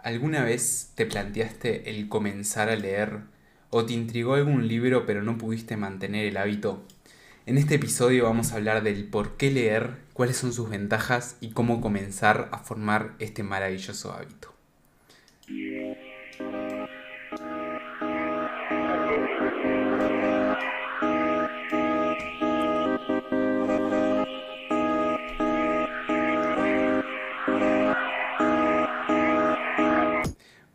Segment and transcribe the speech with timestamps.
[0.00, 3.18] ¿Alguna vez te planteaste el comenzar a leer
[3.70, 6.84] o te intrigó algún libro pero no pudiste mantener el hábito?
[7.46, 11.50] En este episodio vamos a hablar del por qué leer, cuáles son sus ventajas y
[11.50, 14.57] cómo comenzar a formar este maravilloso hábito.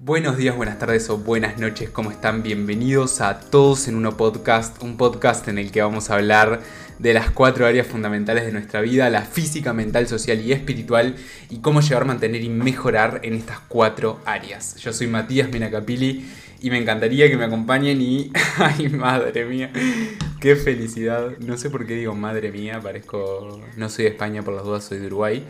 [0.05, 2.43] Buenos días, buenas tardes o buenas noches, ¿cómo están?
[2.43, 6.59] Bienvenidos a Todos en Uno Podcast, un podcast en el que vamos a hablar
[6.99, 11.15] de las cuatro áreas fundamentales de nuestra vida, la física, mental, social y espiritual,
[11.49, 14.75] y cómo llevar, mantener y mejorar en estas cuatro áreas.
[14.75, 16.29] Yo soy Matías Minacapili
[16.59, 18.29] y me encantaría que me acompañen y...
[18.57, 19.71] ¡Ay, madre mía!
[20.41, 21.37] ¡Qué felicidad!
[21.39, 23.61] No sé por qué digo madre mía, parezco...
[23.77, 25.45] No soy de España, por las dudas soy de Uruguay.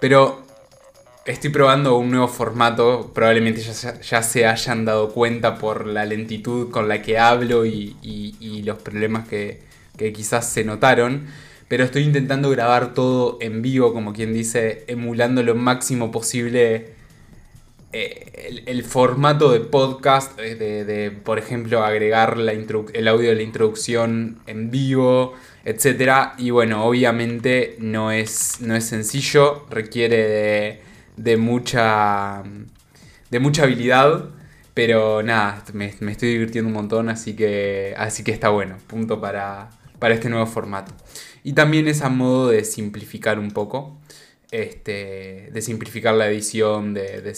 [0.00, 0.42] Pero
[1.26, 3.10] estoy probando un nuevo formato.
[3.14, 8.78] Probablemente ya, se hayan dado cuenta por la lentitud con la que hablo y, los
[8.78, 9.60] problemas que,
[10.14, 11.26] quizás se notaron.
[11.68, 16.94] Pero estoy intentando grabar todo en vivo, como quien dice, emulando lo máximo posible
[17.94, 24.40] eh, el, formato de podcast, eh, de, por ejemplo, agregar el audio de la introducción
[24.46, 25.34] en vivo,
[25.64, 26.32] etc.
[26.36, 30.91] Y bueno, obviamente no es, no es sencillo, requiere de
[31.22, 32.42] de mucha,
[33.30, 34.30] de mucha habilidad.
[34.74, 38.76] Pero nada, me, estoy divirtiendo un montón, así que, así que está bueno.
[38.86, 40.92] Punto para, para este nuevo formato.
[41.44, 43.98] Y también es a modo de simplificar un poco.
[44.50, 47.34] Este, de simplificar la edición, de,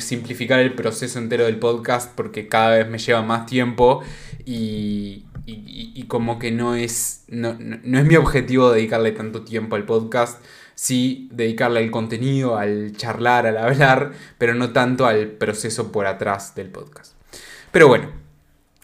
[0.00, 4.02] simplificar el proceso entero del podcast, porque cada vez me lleva más tiempo
[4.44, 9.84] y, y, como que no es, no, no es mi objetivo dedicarle tanto tiempo al
[9.84, 10.42] podcast
[10.80, 16.54] sí dedicarle al contenido, al charlar, al hablar, pero no tanto al proceso por atrás
[16.54, 17.12] del podcast.
[17.70, 18.10] Pero bueno,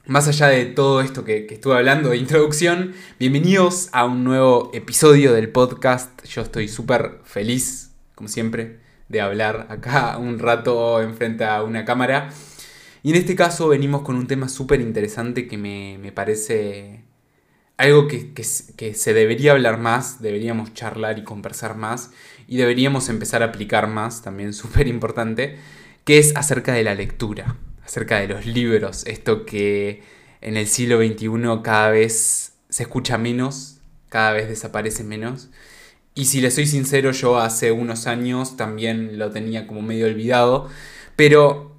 [0.05, 5.33] más allá de todo esto que, estuve hablando de introducción, bienvenidos a un nuevo episodio
[5.33, 6.23] del podcast.
[6.27, 12.29] Yo estoy súper feliz, como siempre, de hablar acá un rato enfrente a una cámara.
[13.03, 17.06] Y en este caso venimos con un tema súper interesante que me, me parece
[17.77, 22.11] algo que, se debería hablar más, deberíamos charlar y conversar más
[22.49, 25.59] y deberíamos empezar a aplicar más, también súper importante,
[26.05, 30.03] que es acerca de la lectura, acerca de los libros, esto que
[30.41, 33.79] en el siglo XXI cada vez se escucha menos,
[34.09, 35.51] cada vez desaparece menos.
[36.15, 40.71] Y si le soy sincero, yo hace unos años también lo tenía como medio olvidado,
[41.15, 41.77] pero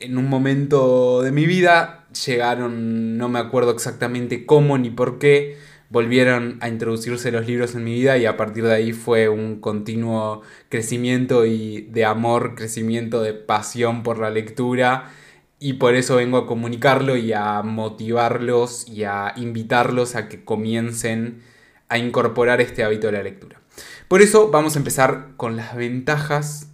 [0.00, 5.58] en un momento de mi vida llegaron, no me acuerdo exactamente cómo ni por qué,
[5.88, 9.60] volvieron a introducirse los libros en mi vida y a partir de ahí fue un
[9.60, 15.10] continuo crecimiento y de amor, crecimiento de pasión por la lectura
[15.58, 21.42] y por eso vengo a comunicarlo y a motivarlos y a invitarlos a que comiencen
[21.88, 23.60] a incorporar este hábito de la lectura.
[24.08, 26.70] Por eso vamos a empezar con las ventajas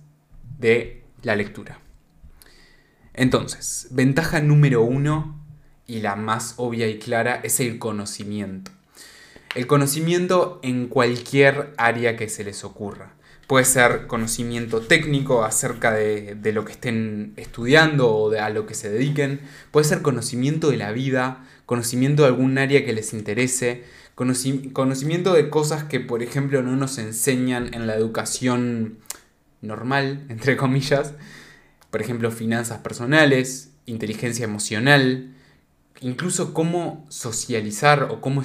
[0.58, 1.78] de la lectura.
[3.14, 5.38] Entonces, ventaja número uno
[5.86, 8.70] y la más obvia y clara es el conocimiento.
[9.54, 13.12] El conocimiento en cualquier área que se les ocurra.
[13.46, 18.72] Puede ser conocimiento técnico acerca de, lo que estén estudiando o de a lo que
[18.72, 19.40] se dediquen.
[19.70, 23.84] Puede ser conocimiento de la vida, conocimiento de algún área que les interese,
[24.14, 28.96] conocimiento de cosas que, por ejemplo, no nos enseñan en la educación
[29.60, 31.12] normal, entre comillas,
[31.92, 35.34] por ejemplo, finanzas personales, inteligencia emocional,
[36.00, 38.42] incluso cómo socializar o cómo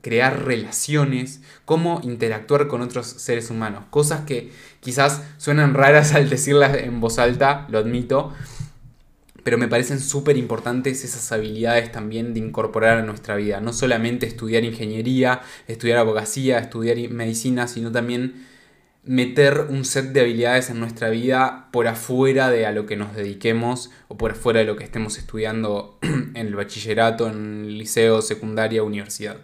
[0.00, 3.84] crear relaciones, cómo interactuar con otros seres humanos.
[3.90, 4.50] Cosas que
[4.80, 8.32] quizás suenan raras al decirlas en voz alta, lo admito,
[9.44, 13.60] pero me parecen súper importantes esas habilidades también de incorporar a nuestra vida.
[13.60, 18.44] No solamente estudiar ingeniería, estudiar abogacía, estudiar medicina, sino también
[19.04, 23.14] meter un set de habilidades en nuestra vida por afuera de a lo que nos
[23.14, 28.22] dediquemos o por afuera de lo que estemos estudiando en el bachillerato, en el liceo,
[28.22, 29.38] secundaria, universidad.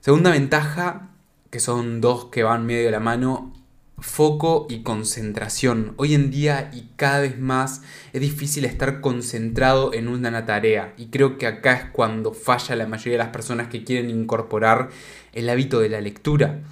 [0.00, 1.10] Segunda ventaja,
[1.50, 3.52] que son dos que van medio de la mano,
[3.98, 5.94] foco y concentración.
[5.96, 7.82] Hoy en día y cada vez más
[8.12, 12.86] es difícil estar concentrado en una tarea y creo que acá es cuando falla la
[12.86, 14.90] mayoría de las personas que quieren incorporar
[15.32, 16.62] el hábito de la lectura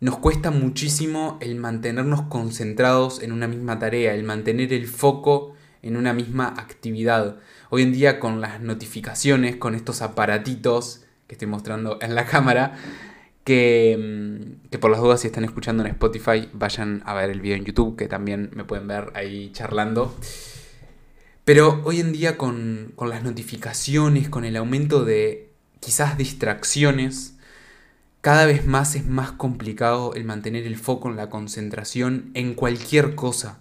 [0.00, 5.96] nos cuesta muchísimo el mantenernos concentrados en una misma tarea, el mantener el foco en
[5.96, 7.36] una misma actividad.
[7.70, 12.76] Hoy en día con las notificaciones, con estos aparatitos que estoy mostrando en la cámara,
[13.44, 17.40] que, mm, que por las dudas si están escuchando en Spotify vayan a ver el
[17.40, 20.14] video en YouTube, que también me pueden ver ahí charlando.
[21.44, 25.50] Pero hoy en día con, con las notificaciones, con el aumento de
[25.80, 27.35] quizás distracciones,
[28.26, 33.14] cada vez más es más complicado el mantener el foco en la concentración en cualquier
[33.14, 33.60] cosa.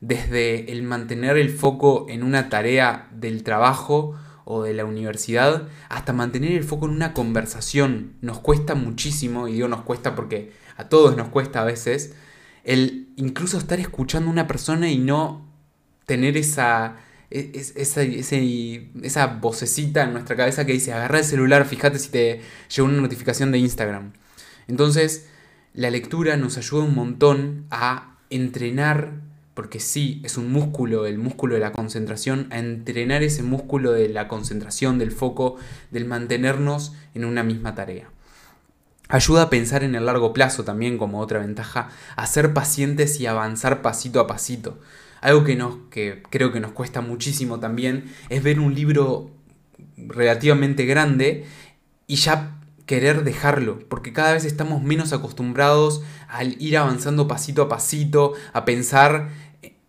[0.00, 6.12] Desde el mantener el foco en una tarea del trabajo o de la universidad hasta
[6.12, 8.14] mantener el foco en una conversación.
[8.22, 12.16] Nos cuesta muchísimo, y digo nos cuesta porque a todos nos cuesta a veces,
[12.64, 15.46] el incluso estar escuchando a una persona y no
[16.06, 16.96] tener esa,
[17.32, 22.40] esa, esa vocecita en nuestra cabeza que dice, agarra el celular, fíjate si te
[22.74, 24.12] llegó una notificación de Instagram.
[24.68, 25.26] Entonces,
[25.74, 29.20] la lectura nos ayuda un montón a entrenar
[29.54, 34.08] porque sí, es un músculo, el músculo de la concentración, a entrenar ese músculo de
[34.08, 35.56] la concentración, del foco,
[35.90, 38.08] del mantenernos en una misma tarea.
[39.08, 43.26] Ayuda a pensar en el largo plazo también como otra ventaja, a ser pacientes y
[43.26, 44.78] avanzar pasito a pasito.
[45.22, 49.30] Algo que, nos, que creo que nos cuesta muchísimo también es ver un libro
[49.96, 51.44] relativamente grande
[52.06, 57.68] y ya querer dejarlo, porque cada vez estamos menos acostumbrados al ir avanzando pasito a
[57.68, 59.30] pasito, a pensar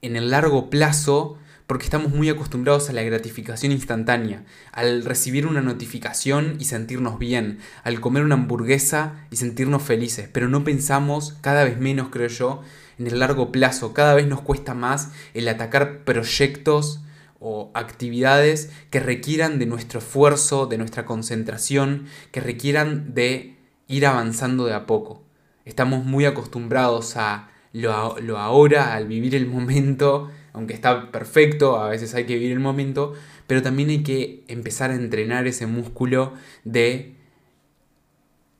[0.01, 5.61] en el largo plazo, porque estamos muy acostumbrados a la gratificación instantánea, al recibir una
[5.61, 11.63] notificación y sentirnos bien, al comer una hamburguesa y sentirnos felices, pero no pensamos cada
[11.63, 12.61] vez menos, creo yo,
[12.97, 17.01] en el largo plazo, cada vez nos cuesta más el atacar proyectos
[17.39, 23.57] o actividades que requieran de nuestro esfuerzo, de nuestra concentración, que requieran de
[23.87, 25.23] ir avanzando de a poco.
[25.65, 31.89] Estamos muy acostumbrados a lo, lo ahora, al vivir el momento, aunque está perfecto, a
[31.89, 33.13] veces hay que vivir el momento,
[33.47, 37.15] pero también hay que empezar a entrenar ese músculo de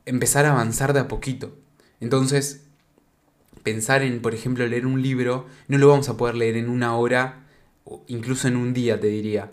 [0.04, 1.56] empezar a avanzar de a poquito.
[2.00, 2.63] Entonces,
[3.64, 6.96] pensar en, por ejemplo, leer un libro, no lo vamos a poder leer en una
[6.96, 7.44] hora
[8.06, 9.52] incluso en un día te diría,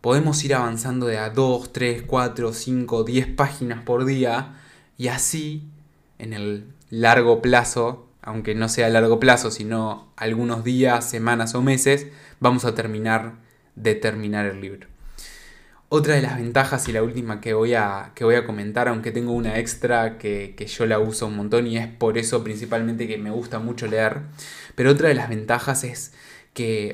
[0.00, 4.56] podemos ir avanzando de a 2, 3, 4, 5, 10 páginas por día
[4.96, 5.68] y así
[6.18, 11.62] en el largo plazo, aunque no sea a largo plazo, sino algunos días, semanas o
[11.62, 12.08] meses,
[12.40, 13.36] vamos a terminar
[13.76, 14.87] de terminar el libro.
[15.90, 19.10] Otra de las ventajas y la última que voy a, que voy a comentar, aunque
[19.10, 23.08] tengo una extra que, que, yo la uso un montón y es por eso principalmente
[23.08, 24.20] que me gusta mucho leer,
[24.74, 26.12] pero otra de las ventajas es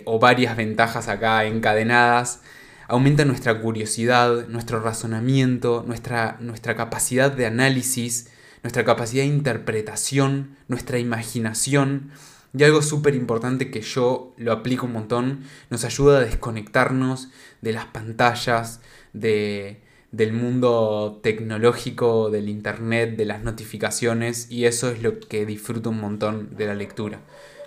[0.04, 2.42] o varias ventajas acá encadenadas,
[2.88, 8.28] aumenta nuestra curiosidad, nuestro razonamiento, nuestra, nuestra capacidad de análisis,
[8.62, 12.10] nuestra capacidad de interpretación, nuestra imaginación.
[12.56, 15.40] Y algo súper importante que yo lo aplico un montón,
[15.70, 17.30] nos ayuda a desconectarnos
[17.62, 18.80] de las pantallas,
[19.12, 25.90] de, del mundo tecnológico, del internet, de las notificaciones, y eso es lo que disfruto
[25.90, 27.20] un montón de la lectura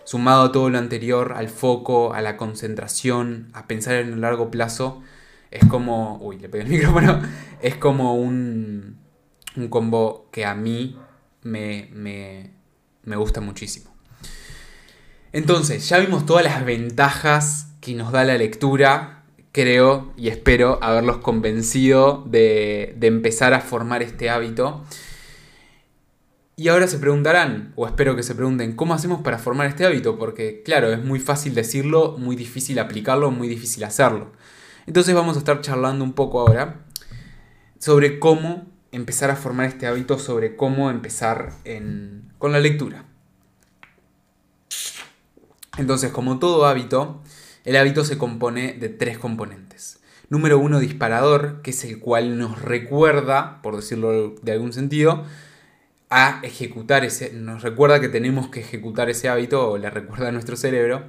[0.07, 4.49] sumado a todo lo anterior, al foco, a la concentración, a pensar en el largo
[4.49, 5.03] plazo,
[5.51, 6.17] es como.
[6.21, 7.21] Uy, le pegué el micrófono.
[7.61, 8.97] Es como un,
[9.57, 10.97] un combo que a mí
[11.43, 12.51] me, me,
[13.03, 13.96] me gusta muchísimo.
[15.37, 19.21] Entonces, ya vimos todas las ventajas que nos da la lectura.
[19.51, 24.83] Creo y espero haberlos convencido de, empezar a formar este hábito.
[26.55, 30.17] Y ahora se preguntarán, o espero que se pregunten, ¿cómo hacemos para formar este hábito?
[30.17, 34.31] Porque claro, es muy fácil decirlo, muy difícil aplicarlo, muy difícil hacerlo.
[34.87, 36.83] Entonces vamos a estar charlando un poco ahora
[37.77, 41.51] sobre cómo empezar a formar este hábito, sobre cómo empezar
[42.39, 43.05] con la lectura.
[45.77, 47.21] Entonces, como todo hábito,
[47.63, 49.99] el hábito se compone de tres componentes.
[50.29, 55.23] Número uno, disparador, que es el cual nos recuerda, por decirlo de algún sentido,
[56.09, 60.31] a ejecutar ese, nos recuerda que tenemos que ejecutar ese hábito o le recuerda a
[60.31, 61.03] nuestro cerebro.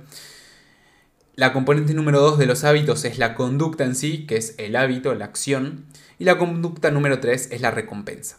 [1.34, 4.76] La componente número 2 de los hábitos es la conducta en sí, que es el
[4.76, 5.86] hábito, la acción.
[6.18, 8.38] Y la conducta número 3 es la recompensa.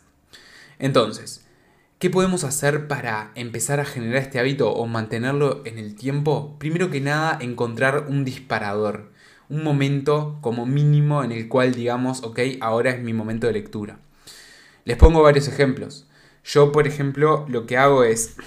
[0.80, 1.46] Entonces,
[2.00, 6.56] ¿qué podemos hacer para empezar a generar este hábito o mantenerlo en el tiempo?
[6.58, 9.12] Primero que nada, encontrar un disparador.
[9.50, 14.00] Un momento como mínimo en el cual digamos, ok, ahora es mi momento de lectura.
[14.86, 16.08] Les pongo varios ejemplos.
[16.46, 18.38] Yo, por ejemplo, lo que hago es,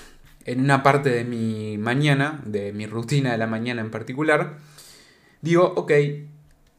[0.46, 4.58] en una parte de mi mañana, de mi rutina de la mañana en particular,
[5.42, 5.92] digo, ok,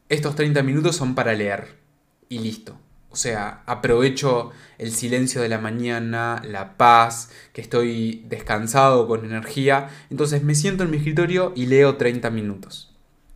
[0.09, 1.75] estos 30 minutos son para leer.
[2.29, 2.79] Y listo.
[3.13, 9.89] O sea, aprovecho el silencio de la mañana, la paz, que estoy descansado, con energía.
[10.09, 12.91] Entonces me siento en mi escritorio y leo 30 minutos.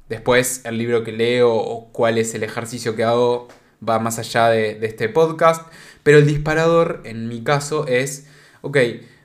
[0.10, 3.50] Después el libro que leo o cuál es el ejercicio que hago
[3.88, 8.26] va más allá de, de este podcast, pero el disparador en mi caso es,
[8.62, 8.80] ok,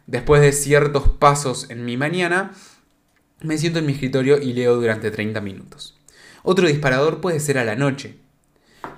[0.06, 2.52] después de ciertos pasos en mi mañana,
[3.40, 5.98] me siento en mi escritorio y leo durante 30 minutos.
[6.42, 8.21] Otro disparador puede ser a la noche.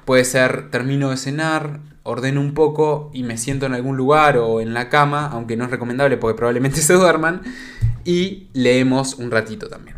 [0.04, 4.60] Puede ser termino de cenar, ordeno un poco y me siento en algún lugar o
[4.60, 7.42] en la cama, aunque no es recomendable porque probablemente se duerman,
[8.04, 9.96] y leemos un ratito también.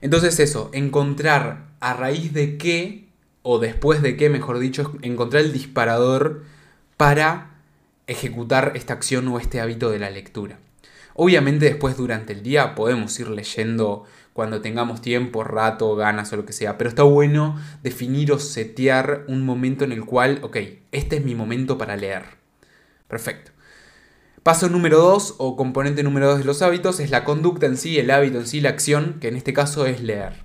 [0.00, 3.08] Entonces eso, encontrar a raíz de qué,
[3.42, 6.44] o después de qué, mejor dicho, encontrar el disparador
[6.96, 7.54] para
[8.06, 10.58] ejecutar esta acción o este hábito de la lectura.
[11.14, 14.04] Obviamente después durante el día podemos ir leyendo
[14.34, 19.24] cuando tengamos tiempo, rato, ganas o lo que sea, pero está bueno definir o setear
[19.28, 20.56] un momento en el cual, ok,
[20.90, 22.24] este es mi momento para leer.
[23.06, 23.52] Perfecto.
[24.42, 27.96] Paso número 2 o componente número 2 de los hábitos es la conducta en sí,
[27.98, 30.42] el hábito en sí, la acción, que en este caso es leer.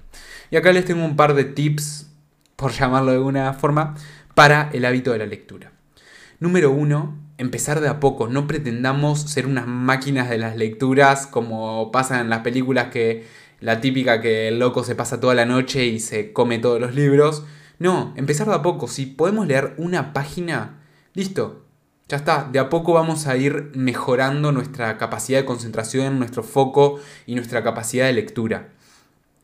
[0.52, 2.12] Y acá les tengo un par de tips,
[2.56, 3.96] por llamarlo de alguna forma,
[4.36, 5.72] para el hábito de la lectura.
[6.40, 11.92] Número 1, empezar de a poco, no pretendamos ser unas máquinas de las lecturas como
[11.92, 13.26] pasa en las películas que
[13.60, 16.96] la típica que el loco se pasa toda la noche y se come todos los
[16.96, 17.44] libros.
[17.78, 20.82] No, empezar de a poco, si podemos leer una página,
[21.14, 21.66] listo,
[22.10, 27.00] ya está, de a poco vamos a ir mejorando nuestra capacidad de concentración, nuestro foco
[27.26, 28.70] y nuestra capacidad de lectura.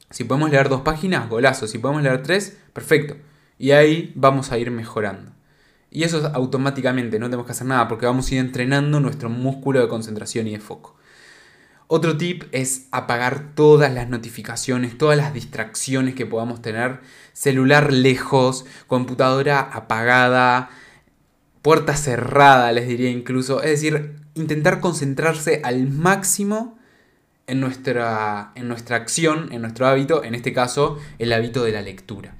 [0.09, 3.15] Si podemos leer dos páginas, golazo, si podemos leer tres, perfecto.
[3.57, 5.31] Y ahí vamos a ir mejorando.
[5.91, 9.79] Y eso automáticamente, no tenemos que hacer nada porque vamos a ir entrenando nuestro músculo
[9.79, 10.95] de concentración y de foco.
[11.87, 17.01] Otro tip es apagar todas las notificaciones, todas las distracciones que podamos tener.
[17.33, 20.69] Celular lejos, computadora apagada,
[21.61, 23.61] puerta cerrada, les diría incluso.
[23.61, 26.77] Es decir, intentar concentrarse al máximo
[27.45, 31.83] en nuestra, en nuestra acción, en nuestro hábito, en este caso, el hábito de la
[31.83, 32.35] lectura.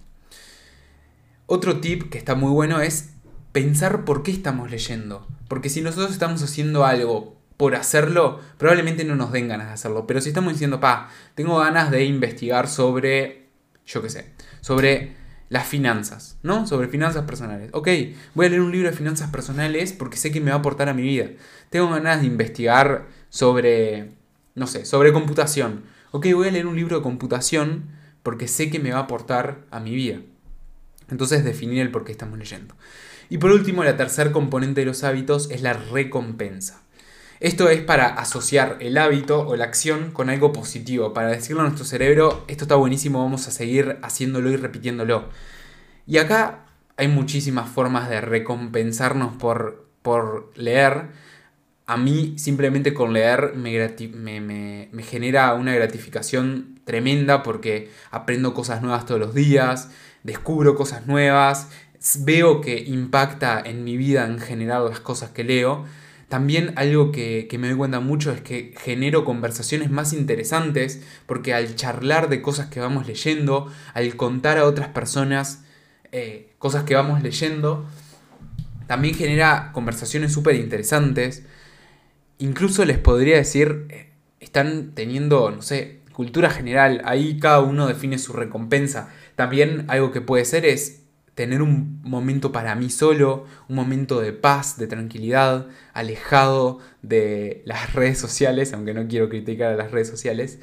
[1.46, 3.10] Otro tip que está muy bueno es
[3.52, 5.28] pensar por qué estamos leyendo.
[5.48, 10.08] Porque si nosotros estamos haciendo algo por hacerlo, probablemente no nos den ganas de hacerlo.
[10.08, 13.50] Pero si estamos diciendo, pa, tengo ganas de investigar sobre,
[13.86, 15.16] yo qué sé, sobre
[15.50, 16.68] las finanzas, ¿no?
[16.68, 17.70] Sobre finanzas personales.
[17.74, 17.88] Ok,
[18.34, 20.90] voy a leer un libro de finanzas personales porque sé que me va a aportar
[20.90, 21.30] a mi vida.
[21.70, 24.16] Tengo ganas de investigar sobre,
[24.56, 25.84] no sé, sobre computación.
[26.12, 27.86] Ok, voy a leer un libro de computación
[28.24, 30.20] porque sé que me va a aportar a mi vida.
[31.10, 32.76] Entonces definir el por qué estamos leyendo.
[33.30, 36.82] Y por último, la tercer componente de los hábitos es la recompensa.
[37.46, 41.66] Esto es para asociar el hábito o la acción con algo positivo, para decirle a
[41.66, 45.30] nuestro cerebro, esto está buenísimo, vamos a seguir haciéndolo y repitiéndolo.
[46.08, 46.66] Y acá
[46.98, 51.10] hay muchísimas formas de recompensarnos por, por leer.
[51.86, 54.00] A mí simplemente con leer me,
[54.92, 59.92] me genera una gratificación tremenda porque aprendo cosas nuevas todos los días,
[60.24, 61.70] descubro cosas nuevas,
[62.22, 65.86] veo que impacta en mi vida en general las cosas que leo,
[66.30, 71.76] también algo que, me doy cuenta mucho es que genero conversaciones más interesantes porque al
[71.76, 75.64] charlar de cosas que vamos leyendo, al contar a otras personas
[76.12, 77.86] eh, cosas que vamos leyendo,
[78.88, 81.44] también genera conversaciones súper interesantes.
[82.40, 88.18] Incluso les podría decir, eh, están teniendo, no sé, cultura general, ahí cada uno define
[88.18, 89.10] su recompensa.
[89.36, 91.05] También algo que puede ser es
[91.36, 97.94] tener un momento para mí solo, un momento de paz, de tranquilidad, alejado de las
[97.94, 100.60] redes sociales, aunque no quiero criticar a las redes sociales.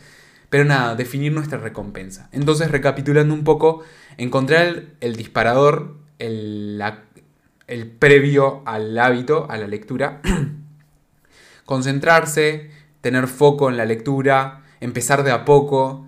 [0.48, 2.28] Pero nada, definir nuestra recompensa.
[2.32, 3.84] Entonces, recapitulando un poco,
[4.18, 6.82] encontrar el, disparador, el,
[7.98, 10.20] previo al hábito, a la lectura,
[11.64, 16.06] concentrarse, tener foco en la lectura, empezar de a poco,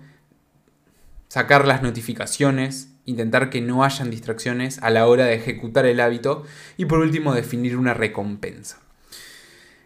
[1.27, 6.43] sacar las notificaciones, intentar que no hayan distracciones a la hora de ejecutar el hábito
[6.77, 8.79] y por último definir una recompensa.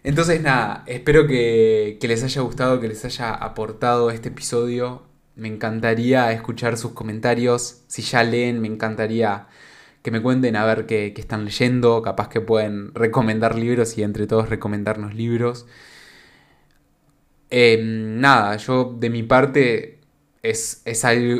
[0.03, 5.03] Entonces nada, espero que, les haya gustado, que les haya aportado este episodio.
[5.35, 7.81] Me encantaría escuchar sus comentarios.
[7.87, 9.47] Si ya leen, me encantaría
[10.01, 12.01] que me cuenten a ver qué, están leyendo.
[12.01, 15.65] Capaz que pueden recomendar libros y entre todos recomendarnos libros.
[17.49, 19.98] Em, nada, yo de mi parte
[20.41, 20.83] es,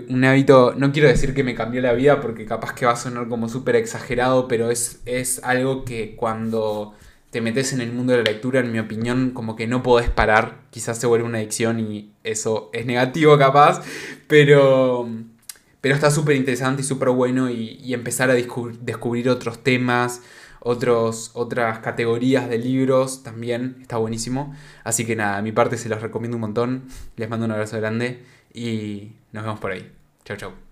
[0.09, 2.97] un hábito, no quiero decir que me cambió la vida porque capaz que va a
[2.97, 6.93] sonar como súper exagerado, pero es, es algo que cuando
[7.29, 10.09] te metes en el mundo de la lectura, en mi opinión, como que no podés
[10.09, 13.81] parar, quizás se vuelve una adicción y eso es negativo capaz,
[14.27, 15.07] pero,
[15.79, 20.21] pero está súper interesante y súper bueno y, empezar a descubrir otros temas,
[20.61, 24.53] otros, otras categorías de libros también está buenísimo.
[24.83, 26.83] Así que nada, a mi parte se los recomiendo un montón,
[27.15, 28.23] les mando un abrazo grande
[28.59, 29.91] y nos vemos por ahí.
[30.25, 30.68] Chau, chau.